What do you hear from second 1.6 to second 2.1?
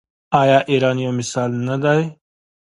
نه دی؟